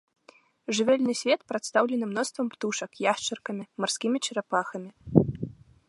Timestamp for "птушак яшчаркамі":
2.55-3.63